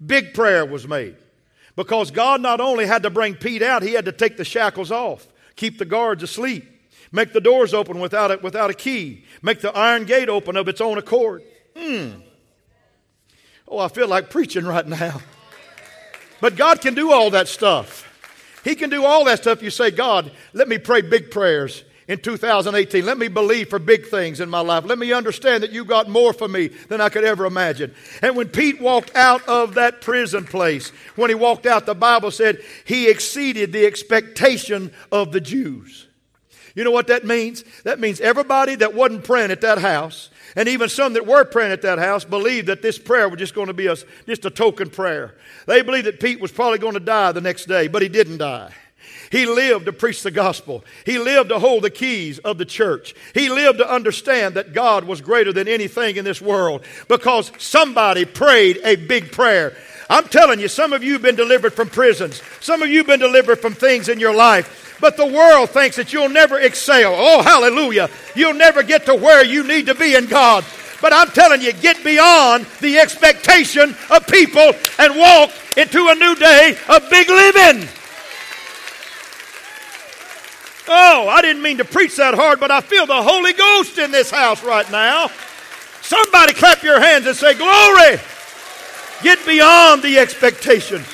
[0.05, 1.15] Big prayer was made.
[1.75, 4.91] Because God not only had to bring Pete out, he had to take the shackles
[4.91, 6.65] off, keep the guards asleep,
[7.11, 10.69] make the doors open without a, without a key, make the iron gate open of
[10.69, 11.43] its own accord.
[11.75, 12.21] Hmm.
[13.67, 15.19] Oh, I feel like preaching right now.
[16.39, 18.05] But God can do all that stuff.
[18.63, 19.61] He can do all that stuff.
[19.61, 23.05] You say, God, let me pray big prayers in 2018.
[23.05, 24.85] Let me believe for big things in my life.
[24.85, 27.93] Let me understand that you got more for me than I could ever imagine.
[28.21, 32.31] And when Pete walked out of that prison place, when he walked out, the Bible
[32.31, 36.07] said he exceeded the expectation of the Jews.
[36.75, 37.63] You know what that means?
[37.85, 41.71] That means everybody that wasn't praying at that house, and even some that were praying
[41.71, 43.95] at that house, believed that this prayer was just going to be a,
[44.27, 45.35] just a token prayer.
[45.65, 48.37] They believed that Pete was probably going to die the next day, but he didn't
[48.37, 48.71] die.
[49.31, 50.83] He lived to preach the gospel.
[51.05, 53.13] He lived to hold the keys of the church.
[53.33, 58.25] He lived to understand that God was greater than anything in this world because somebody
[58.25, 59.75] prayed a big prayer.
[60.09, 62.41] I'm telling you, some of you have been delivered from prisons.
[62.61, 64.97] Some of you have been delivered from things in your life.
[65.01, 67.13] But the world thinks that you'll never excel.
[67.15, 68.09] Oh, hallelujah.
[68.35, 70.65] You'll never get to where you need to be in God.
[71.01, 76.35] But I'm telling you, get beyond the expectation of people and walk into a new
[76.35, 77.87] day of big living.
[80.87, 84.11] Oh, I didn't mean to preach that hard, but I feel the Holy Ghost in
[84.11, 85.29] this house right now.
[86.01, 88.19] Somebody clap your hands and say, Glory!
[89.23, 91.05] Get beyond the expectations.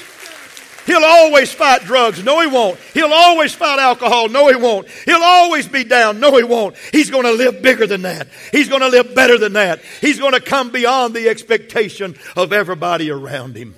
[0.86, 2.23] He'll always fight drugs.
[2.23, 2.77] No, he won't.
[2.93, 4.27] He'll always fight alcohol.
[4.27, 4.88] No, he won't.
[5.05, 6.19] He'll always be down.
[6.19, 6.75] No, he won't.
[6.91, 8.27] He's going to live bigger than that.
[8.51, 9.81] He's going to live better than that.
[10.01, 13.75] He's going to come beyond the expectation of everybody around him.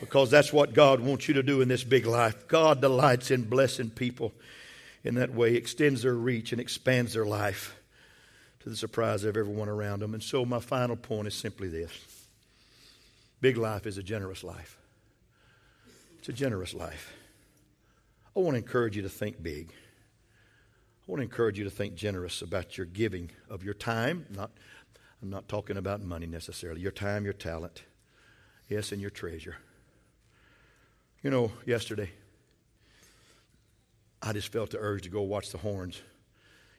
[0.00, 2.48] Because that's what God wants you to do in this big life.
[2.48, 4.32] God delights in blessing people
[5.04, 7.76] in that way, extends their reach and expands their life
[8.60, 10.14] to the surprise of everyone around them.
[10.14, 11.92] And so, my final point is simply this
[13.40, 14.78] big life is a generous life.
[16.18, 17.12] It's a generous life.
[18.34, 19.68] I want to encourage you to think big.
[21.06, 24.24] I want to encourage you to think generous about your giving of your time.
[24.30, 24.50] Not,
[25.22, 26.80] I'm not talking about money necessarily.
[26.80, 27.82] Your time, your talent,
[28.70, 29.56] yes, and your treasure.
[31.22, 32.10] You know, yesterday,
[34.26, 36.00] I just felt the urge to go watch the Horns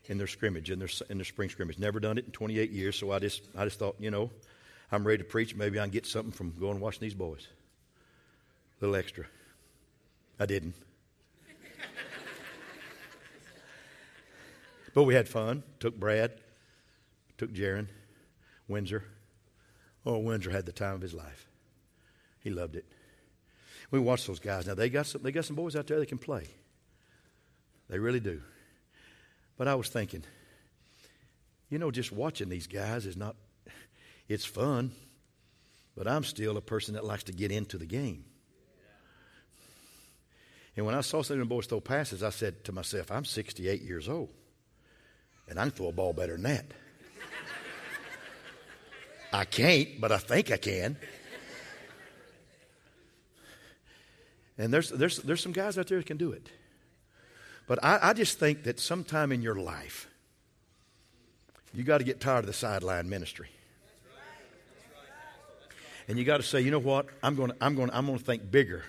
[0.05, 1.77] in their scrimmage, in their, in their spring scrimmage.
[1.77, 4.31] Never done it in 28 years, so I just, I just thought, you know,
[4.91, 5.55] I'm ready to preach.
[5.55, 7.47] Maybe I can get something from going and watching these boys.
[8.81, 9.25] A little extra.
[10.39, 10.73] I didn't.
[14.95, 15.61] but we had fun.
[15.79, 16.31] Took Brad,
[17.37, 17.89] took Jaron,
[18.67, 19.03] Windsor.
[20.03, 21.47] Oh, Windsor had the time of his life.
[22.39, 22.85] He loved it.
[23.91, 24.65] We watched those guys.
[24.65, 26.47] Now they got some, they got some boys out there that can play.
[27.89, 28.41] They really do.
[29.57, 30.23] But I was thinking,
[31.69, 33.35] you know, just watching these guys is not,
[34.27, 34.91] it's fun,
[35.95, 38.25] but I'm still a person that likes to get into the game.
[40.77, 43.23] And when I saw some of the boys throw passes, I said to myself, I'm
[43.23, 44.29] 68 years old,
[45.47, 46.65] and I can throw a ball better than that.
[49.31, 50.97] I can't, but I think I can.
[54.57, 56.49] And there's, there's, there's some guys out there that can do it.
[57.67, 60.07] But I, I just think that sometime in your life,
[61.73, 63.49] you got to get tired of the sideline ministry.
[66.07, 67.07] And you got to say, you know what?
[67.23, 68.83] I'm going to, I'm going to, I'm going to think bigger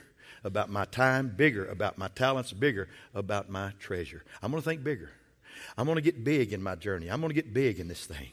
[0.44, 4.22] about my time, bigger about my talents, bigger about my treasure.
[4.42, 5.10] I'm going to think bigger.
[5.78, 7.08] I'm going to get big in my journey.
[7.10, 8.28] I'm going to get big in this thing.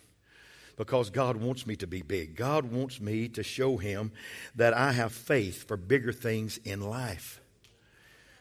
[0.75, 2.35] because God wants me to be big.
[2.35, 4.11] God wants me to show Him
[4.55, 7.39] that I have faith for bigger things in life.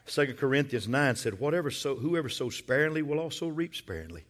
[0.07, 4.25] 2 Corinthians 9 said, Whatever so, Whoever sows sparingly will also reap sparingly.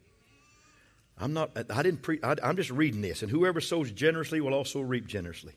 [1.18, 3.22] I'm not, I didn't pre, I, I'm just reading this.
[3.22, 5.54] And whoever sows generously will also reap generously.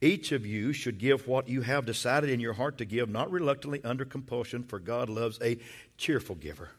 [0.00, 3.30] Each of you should give what you have decided in your heart to give, not
[3.30, 5.58] reluctantly under compulsion, for God loves a
[5.96, 6.70] cheerful giver.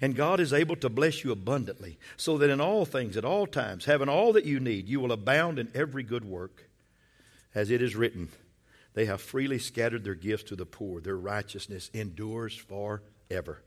[0.00, 3.46] And God is able to bless you abundantly, so that in all things, at all
[3.46, 6.68] times, having all that you need, you will abound in every good work.
[7.54, 8.30] As it is written,
[8.94, 13.62] they have freely scattered their gifts to the poor, their righteousness endures forever.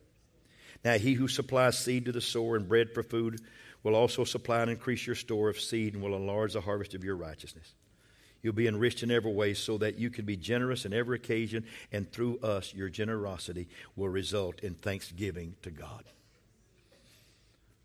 [0.83, 3.41] Now, he who supplies seed to the sower and bread for food
[3.81, 7.03] will also supply and increase your store of seed and will enlarge the harvest of
[7.03, 7.73] your righteousness.
[8.41, 11.65] You'll be enriched in every way so that you can be generous in every occasion,
[11.91, 16.03] and through us, your generosity will result in thanksgiving to God.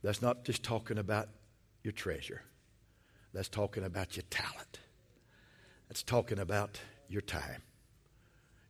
[0.02, 1.28] That's not just talking about
[1.82, 2.42] your treasure,
[3.32, 4.80] that's talking about your talent,
[5.88, 6.78] that's talking about
[7.10, 7.62] your time,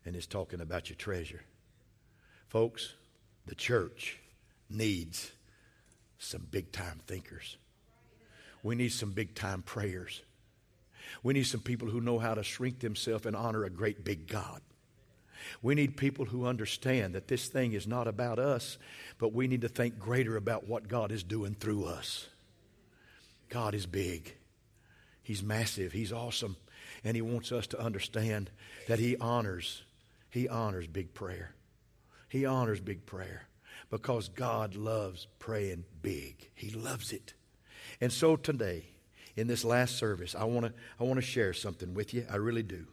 [0.04, 1.42] and it's talking about your treasure.
[2.48, 2.94] Folks,
[3.46, 4.18] the church
[4.68, 5.32] needs
[6.18, 7.56] some big time thinkers.
[8.62, 10.22] We need some big time prayers.
[11.22, 14.26] We need some people who know how to shrink themselves and honor a great big
[14.26, 14.60] God.
[15.62, 18.78] We need people who understand that this thing is not about us,
[19.18, 22.28] but we need to think greater about what God is doing through us.
[23.48, 24.34] God is big,
[25.30, 26.56] He's massive, He's awesome,
[27.04, 28.50] and He wants us to understand
[28.88, 29.84] that He honors,
[30.28, 31.54] He honors big prayer.
[32.28, 33.46] He honors big prayer
[33.90, 36.50] because God loves praying big.
[36.52, 37.34] He loves it.
[38.00, 38.86] And so today,
[39.36, 42.26] in this last service, I want to I want to share something with you.
[42.28, 42.88] I really do.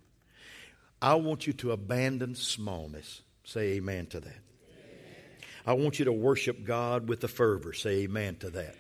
[1.02, 3.23] I want you to abandon smallness.
[3.45, 4.28] Say amen to that.
[4.28, 5.39] Amen.
[5.65, 7.73] I want you to worship God with the fervor.
[7.73, 8.62] Say amen to that.
[8.62, 8.76] Amen.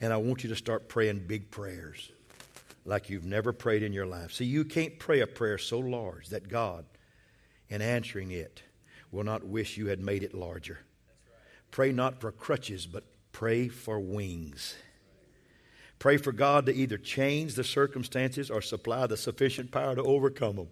[0.00, 2.10] And I want you to start praying big prayers
[2.84, 4.32] like you've never prayed in your life.
[4.32, 6.84] See, you can't pray a prayer so large that God,
[7.68, 8.62] in answering it,
[9.10, 10.80] will not wish you had made it larger.
[11.70, 14.74] Pray not for crutches, but pray for wings.
[15.98, 20.56] Pray for God to either change the circumstances or supply the sufficient power to overcome
[20.56, 20.68] them.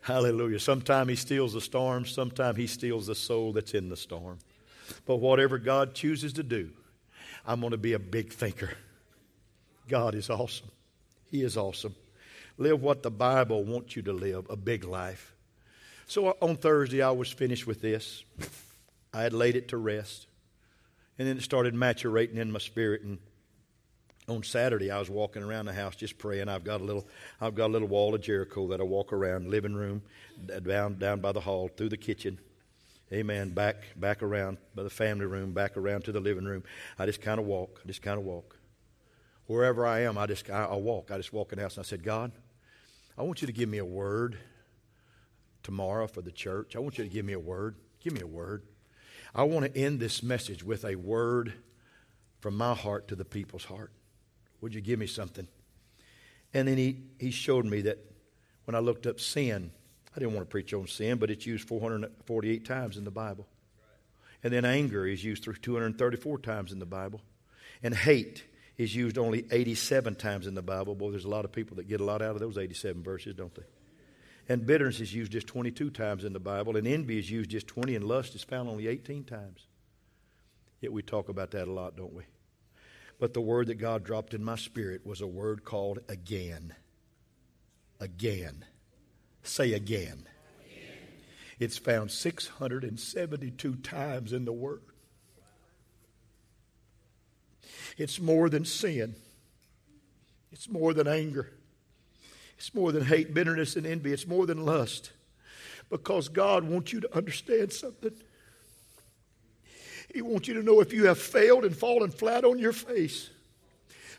[0.00, 0.60] Hallelujah.
[0.60, 4.38] Sometimes He steals the storm, sometimes He steals the soul that's in the storm.
[5.06, 6.70] But whatever God chooses to do,
[7.46, 8.70] I'm going to be a big thinker.
[9.88, 10.70] God is awesome.
[11.30, 11.94] He is awesome.
[12.56, 15.34] Live what the Bible wants you to live a big life.
[16.06, 18.24] So uh, on Thursday, I was finished with this.
[19.12, 20.26] I had laid it to rest.
[21.18, 23.02] And then it started maturating in my spirit.
[23.02, 23.18] And
[24.28, 26.48] on Saturday, I was walking around the house just praying.
[26.48, 27.06] I've got a little,
[27.40, 30.02] I've got a little wall of Jericho that I walk around, living room,
[30.62, 32.38] down down by the hall, through the kitchen,
[33.12, 33.50] Amen.
[33.50, 36.64] Back back around by the family room, back around to the living room.
[36.98, 37.80] I just kind of walk.
[37.84, 38.56] I just kind of walk.
[39.46, 41.10] Wherever I am, I just I, I walk.
[41.10, 42.32] I just walk in the house and I said, God,
[43.18, 44.38] I want you to give me a word
[45.62, 46.76] tomorrow for the church.
[46.76, 47.76] I want you to give me a word.
[48.00, 48.62] Give me a word.
[49.34, 51.54] I want to end this message with a word
[52.40, 53.92] from my heart to the people's heart.
[54.60, 55.48] Would you give me something?
[56.52, 57.98] And then he, he showed me that
[58.64, 59.72] when I looked up sin,
[60.14, 63.46] I didn't want to preach on sin, but it's used 448 times in the Bible.
[64.42, 67.20] And then anger is used 234 times in the Bible.
[67.82, 68.44] And hate
[68.76, 70.94] is used only 87 times in the Bible.
[70.94, 73.34] Boy, there's a lot of people that get a lot out of those 87 verses,
[73.34, 73.62] don't they?
[74.48, 76.76] And bitterness is used just 22 times in the Bible.
[76.76, 77.96] And envy is used just 20.
[77.96, 79.66] And lust is found only 18 times.
[80.80, 82.24] Yet we talk about that a lot, don't we?
[83.18, 86.74] But the word that God dropped in my spirit was a word called again.
[88.00, 88.64] Again.
[89.44, 90.26] Say again.
[90.66, 90.88] again.
[91.58, 94.82] It's found 672 times in the Word.
[97.96, 99.14] It's more than sin,
[100.52, 101.50] it's more than anger,
[102.58, 105.12] it's more than hate, bitterness, and envy, it's more than lust.
[105.90, 108.12] Because God wants you to understand something.
[110.12, 113.30] He wants you to know if you have failed and fallen flat on your face.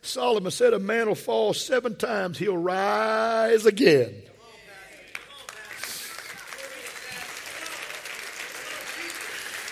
[0.01, 4.13] Solomon said, A man will fall seven times, he'll rise again.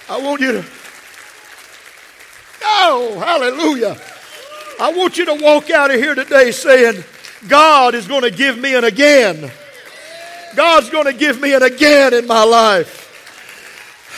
[0.10, 0.83] I want you to.
[2.96, 3.98] Oh, hallelujah.
[4.80, 7.04] I want you to walk out of here today saying,
[7.48, 9.52] God is going to give me an again.
[10.56, 13.00] God's going to give me an again in my life.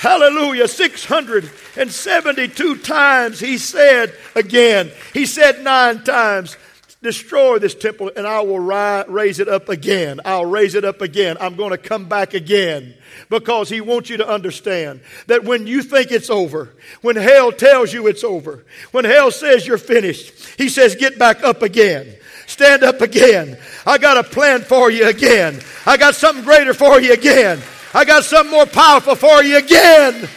[0.02, 0.68] Hallelujah.
[0.68, 4.92] 672 times he said again.
[5.14, 6.58] He said nine times
[7.06, 10.20] destroy this temple and I will ri- raise it up again.
[10.26, 11.38] I'll raise it up again.
[11.40, 12.96] I'm going to come back again
[13.30, 17.94] because he wants you to understand that when you think it's over, when hell tells
[17.94, 22.18] you it's over, when hell says you're finished, he says, get back up again.
[22.48, 23.58] Stand up again.
[23.86, 25.60] I got a plan for you again.
[25.86, 27.62] I got something greater for you again.
[27.94, 30.28] I got something more powerful for you again.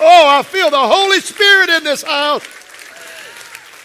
[0.00, 2.59] Oh, I feel the Holy Spirit in this house.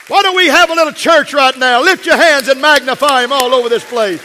[0.07, 1.81] Why don't we have a little church right now?
[1.81, 4.21] Lift your hands and magnify Him all over this place.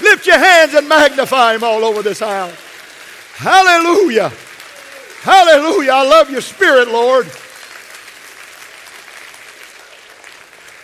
[0.00, 2.54] Lift your hands and magnify Him all over this house.
[3.34, 4.32] Hallelujah.
[5.22, 5.92] Hallelujah.
[5.92, 7.26] I love your spirit, Lord.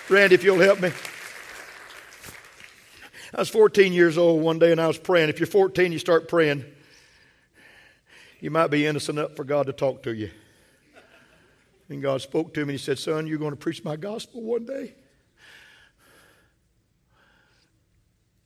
[0.09, 0.91] Randy, if you'll help me.
[3.35, 5.29] I was 14 years old one day and I was praying.
[5.29, 6.64] If you're 14, you start praying
[8.45, 10.29] you might be innocent enough for God to talk to you.
[11.95, 14.43] And God spoke to me and He said, Son, you're going to preach my gospel
[14.43, 14.95] one day.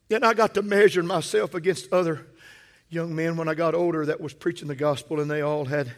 [0.09, 2.27] Then I got to measure myself against other
[2.89, 5.93] young men when I got older that was preaching the gospel, and they all had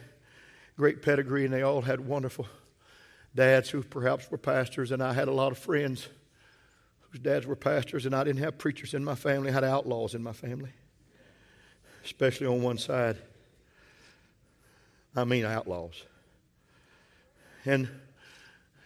[0.77, 2.47] great pedigree and they all had wonderful
[3.35, 6.09] dads who perhaps were pastors, and I had a lot of friends
[7.11, 10.15] whose dads were pastors, and I didn't have preachers in my family, I had outlaws
[10.15, 10.71] in my family,
[12.05, 13.19] especially on one side.
[15.15, 16.03] I mean outlaws.
[17.65, 17.89] And,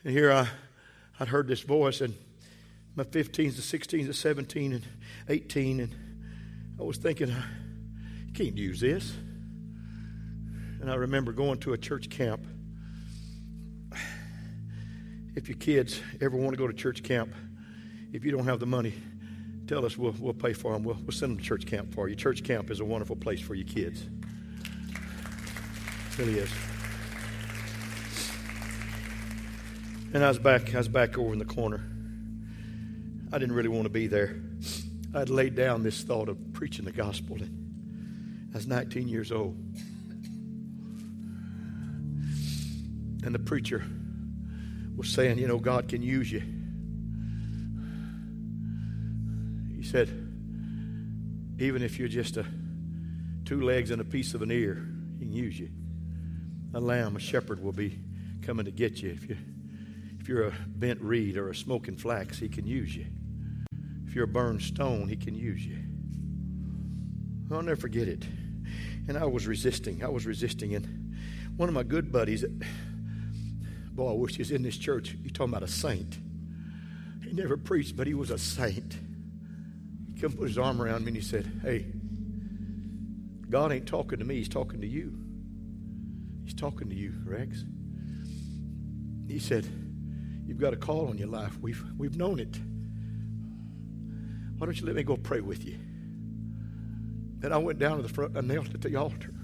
[0.03, 0.49] here I,
[1.19, 2.15] I'd heard this voice, and
[2.97, 4.83] my 15s to 16s to 17 and
[5.29, 5.95] 18, and
[6.79, 9.13] I was thinking, I can't use this.
[10.81, 12.47] And I remember going to a church camp.
[15.35, 17.33] If your kids ever want to go to church camp,
[18.13, 18.95] if you don't have the money,
[19.67, 20.85] tell us, we'll, we'll pay for them.
[20.85, 22.15] We'll, we'll send them to church camp for you.
[22.15, 24.03] Church camp is a wonderful place for your kids.
[26.13, 26.74] It really is.
[30.15, 31.85] And I was back, I was back over in the corner.
[33.33, 34.37] I didn't really want to be there.
[35.13, 37.35] I'd laid down this thought of preaching the gospel.
[37.35, 39.57] And I was 19 years old.
[43.25, 43.85] And the preacher
[44.97, 46.43] was saying, you know, God can use you.
[49.77, 50.09] He said,
[51.59, 52.47] even if you're just a
[53.45, 54.87] two legs and a piece of an ear,
[55.19, 55.71] he can use you
[56.73, 57.99] a lamb, a shepherd will be
[58.43, 59.11] coming to get you.
[59.11, 59.37] If, you.
[60.25, 63.05] If you're a bent reed or a smoking flax, he can use you.
[64.07, 65.77] If you're a burned stone, he can use you.
[67.55, 68.25] I'll never forget it.
[69.07, 70.03] And I was resisting.
[70.03, 70.77] I was resisting.
[70.77, 71.15] And
[71.59, 72.43] one of my good buddies,
[73.93, 75.15] boy, I wish he was in this church.
[75.23, 76.17] You're talking about a saint.
[77.23, 78.97] He never preached, but he was a saint.
[80.07, 81.85] He come put his arm around me and he said, Hey,
[83.51, 85.19] God ain't talking to me, he's talking to you.
[86.45, 87.63] He's talking to you, Rex.
[89.29, 89.67] He said,
[90.47, 91.59] You've got a call on your life.
[91.61, 92.57] We've, we've known it.
[94.59, 95.79] Why don't you let me go pray with you?
[97.43, 99.35] And I went down to the front and knelt at the altar.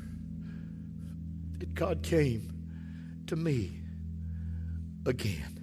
[1.61, 3.81] And God came to me
[5.07, 5.59] again.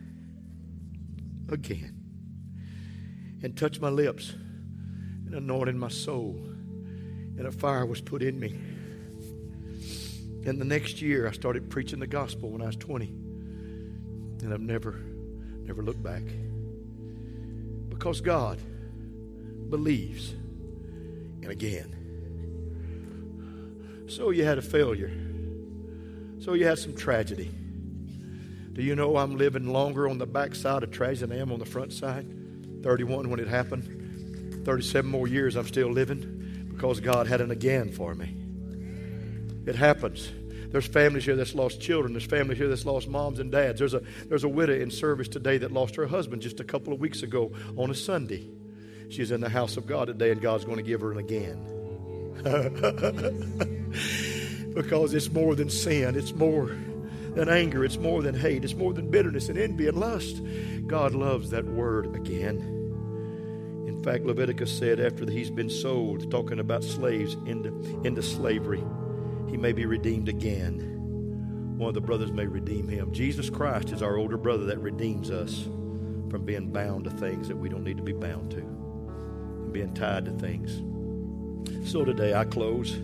[1.50, 1.94] Again.
[3.42, 4.34] And touched my lips
[5.26, 6.36] and anointed my soul.
[7.38, 8.60] And a fire was put in me.
[10.48, 13.08] And the next year, I started preaching the gospel when I was 20.
[13.08, 15.02] And I've never,
[15.68, 16.24] never look back.
[17.90, 18.60] Because God
[19.70, 20.34] believes
[21.42, 21.94] And again.
[24.08, 25.12] So you had a failure.
[26.40, 27.52] So you had some tragedy.
[28.74, 31.60] Do you know I'm living longer on the backside of tragedy than I am on
[31.60, 32.26] the front side?
[32.84, 34.66] 31 when it happened.
[34.66, 38.36] 37 more years I'm still living because God had an again for me.
[39.66, 40.32] It happens.
[40.70, 42.14] There's families here that's lost children.
[42.14, 43.80] There's families here that's lost moms and dads.
[43.80, 46.94] There's a, there's a widow in service today that lost her husband just a couple
[46.94, 48.50] of weeks ago on a Sunday.
[49.10, 51.74] She's in the house of God today, and God's going to give her an again.
[54.76, 56.76] because it's more than sin, it's more
[57.34, 60.42] than anger, it's more than hate, it's more than bitterness and envy and lust.
[60.86, 62.74] God loves that word again.
[63.88, 67.70] In fact, Leviticus said after he's been sold, talking about slaves into,
[68.04, 68.84] into slavery,
[69.48, 70.94] he may be redeemed again.
[71.78, 73.12] One of the brothers may redeem him.
[73.14, 75.64] Jesus Christ is our older brother that redeems us
[76.30, 79.94] from being bound to things that we don't need to be bound to, and being
[79.94, 80.82] tied to things.
[81.90, 82.98] So today I close.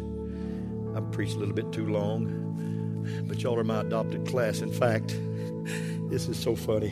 [0.95, 4.61] I preached a little bit too long, but y'all are my adopted class.
[4.61, 5.17] In fact,
[6.09, 6.89] this is so funny.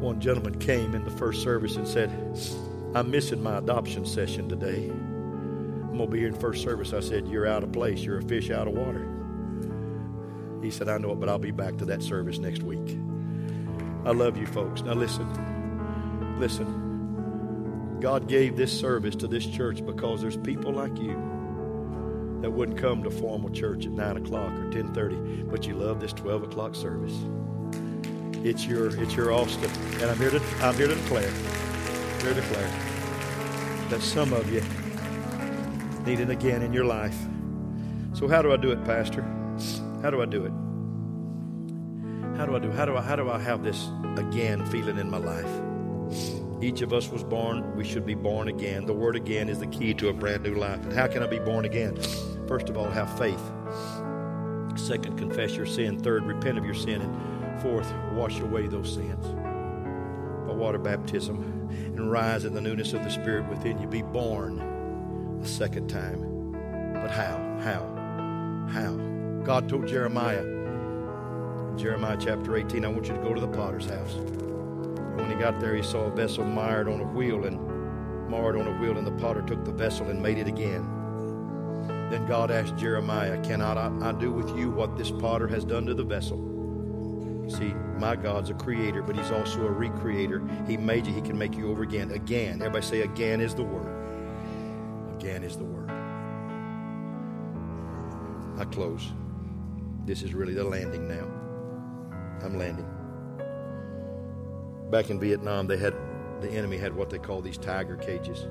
[0.00, 2.10] One gentleman came in the first service and said,
[2.94, 4.90] I'm missing my adoption session today.
[6.00, 6.94] I'm going be here in first service.
[6.94, 8.00] I said, You're out of place.
[8.00, 9.06] You're a fish out of water.
[10.62, 12.96] He said, I know it, but I'll be back to that service next week.
[14.06, 14.80] I love you folks.
[14.80, 15.28] Now listen.
[16.40, 17.98] Listen.
[18.00, 21.12] God gave this service to this church because there's people like you
[22.40, 26.14] that wouldn't come to formal church at 9 o'clock or 10.30, but you love this
[26.14, 27.14] 12 o'clock service.
[28.42, 29.70] It's your, it's your Austin.
[30.00, 31.30] And I'm here to, I'm here to declare,
[32.22, 32.70] here to declare
[33.90, 34.62] that some of you
[36.06, 37.16] need it again in your life.
[38.12, 39.22] So how do I do it, Pastor?
[40.02, 40.52] How do I do it?
[42.36, 42.70] How do I do?
[42.70, 45.50] How do I how do I have this again feeling in my life?
[46.62, 48.84] Each of us was born, we should be born again.
[48.84, 50.82] The word again is the key to a brand new life.
[50.84, 51.96] And how can I be born again?
[52.46, 53.40] First of all, have faith.
[54.76, 55.98] Second, confess your sin.
[55.98, 57.00] Third, repent of your sin.
[57.00, 59.24] And fourth, wash away those sins
[60.46, 63.86] by water baptism and rise in the newness of the Spirit within you.
[63.86, 64.58] Be born
[65.42, 66.52] a second time.
[66.94, 67.38] But how?
[67.60, 68.68] How?
[68.70, 68.92] How?
[69.44, 70.42] God told Jeremiah,
[71.76, 74.14] Jeremiah chapter 18, I want you to go to the potter's house.
[74.14, 77.58] And when he got there, he saw a vessel mired on a wheel and
[78.28, 80.82] marred on a wheel, and the potter took the vessel and made it again.
[82.10, 85.86] Then God asked Jeremiah, Cannot I, I do with you what this potter has done
[85.86, 86.38] to the vessel?
[87.48, 90.68] See, my God's a creator, but he's also a recreator.
[90.68, 92.10] He made you, he can make you over again.
[92.10, 92.60] Again.
[92.60, 93.99] Everybody say, again is the word.
[95.20, 95.90] Again is the word.
[98.58, 99.12] I close.
[100.06, 101.28] This is really the landing now.
[102.42, 102.88] I'm landing.
[104.90, 105.94] Back in Vietnam, they had
[106.40, 108.46] the enemy had what they call these tiger cages.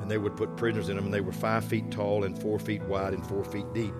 [0.00, 2.58] And they would put prisoners in them, and they were five feet tall and four
[2.58, 3.94] feet wide and four feet deep.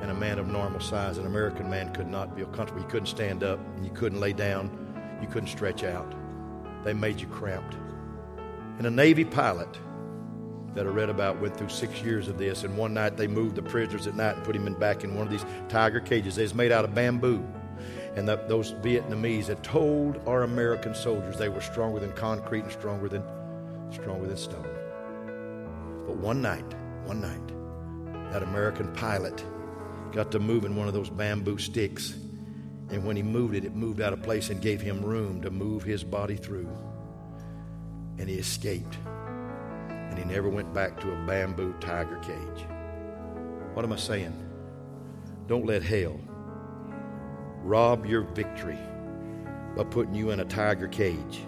[0.00, 2.80] And a man of normal size, an American man, could not feel comfortable.
[2.80, 6.14] You couldn't stand up, you couldn't lay down, you couldn't stretch out.
[6.84, 7.76] They made you cramped.
[8.78, 9.78] And a Navy pilot
[10.76, 12.62] that I read about went through six years of this.
[12.62, 15.14] And one night they moved the prisoners at night and put him in back in
[15.14, 16.38] one of these tiger cages.
[16.38, 17.44] It was made out of bamboo.
[18.14, 22.72] And the, those Vietnamese had told our American soldiers they were stronger than concrete and
[22.72, 23.22] stronger than
[23.90, 24.68] stronger than stone.
[26.06, 26.74] But one night,
[27.04, 29.44] one night, that American pilot
[30.12, 32.12] got to move in one of those bamboo sticks.
[32.90, 35.50] And when he moved it, it moved out of place and gave him room to
[35.50, 36.68] move his body through.
[38.18, 38.96] And he escaped
[40.16, 42.66] and he never went back to a bamboo tiger cage.
[43.74, 44.34] What am I saying?
[45.46, 46.18] Don't let hell
[47.62, 48.78] rob your victory
[49.76, 51.40] by putting you in a tiger cage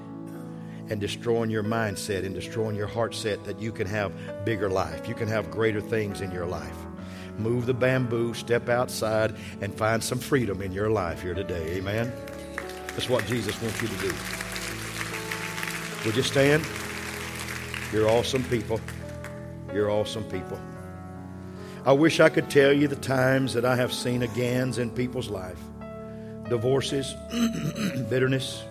[0.90, 4.12] and destroying your mindset and destroying your heart set that you can have
[4.44, 5.08] bigger life.
[5.08, 6.76] You can have greater things in your life.
[7.38, 11.76] Move the bamboo, step outside, and find some freedom in your life here today.
[11.76, 12.12] Amen.
[12.88, 14.12] That's what Jesus wants you to do.
[16.04, 16.66] Would you stand?
[17.92, 18.80] You're awesome people.
[19.72, 20.60] You're awesome people.
[21.86, 25.30] I wish I could tell you the times that I have seen agains in people's
[25.30, 25.58] life
[26.50, 27.14] divorces,
[28.10, 28.62] bitterness,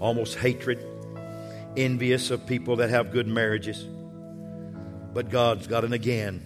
[0.00, 0.84] almost hatred,
[1.76, 3.84] envious of people that have good marriages.
[5.12, 6.42] But God's got an again.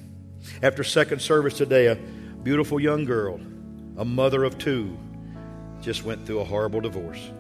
[0.63, 3.41] After second service today, a beautiful young girl,
[3.97, 4.99] a mother of two,
[5.81, 7.31] just went through a horrible divorce.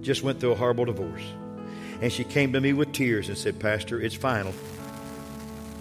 [0.00, 1.24] Just went through a horrible divorce.
[2.04, 4.52] And she came to me with tears and said, Pastor, it's final.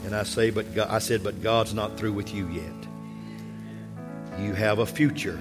[0.05, 2.87] And I say, but God, I said, but God's not through with you yet.
[4.39, 5.37] You have a future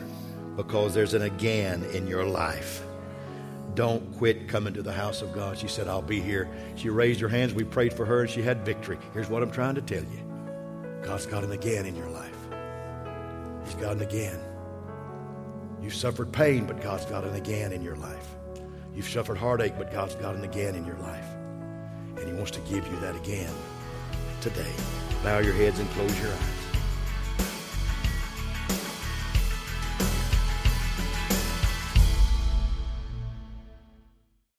[0.56, 2.82] because there's an again in your life.
[3.76, 5.56] Don't quit coming to the house of God.
[5.56, 6.48] She said, I'll be here.
[6.74, 7.54] She raised her hands.
[7.54, 8.98] We prayed for her and she had victory.
[9.12, 10.20] Here's what I'm trying to tell you
[11.04, 12.48] God's got an again in your life.
[13.66, 14.40] He's got an again.
[15.80, 18.34] You've suffered pain, but God's got an again in your life.
[18.94, 21.26] You've suffered heartache, but God's got an again in your life.
[22.16, 23.52] And He wants to give you that again
[24.40, 24.72] today.
[25.24, 26.61] Bow your heads and close your eyes.